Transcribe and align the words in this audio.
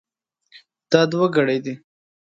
دا 0.91 1.01
دوه 1.11 1.27
ګړۍ 1.35 1.59
دي. 1.65 1.73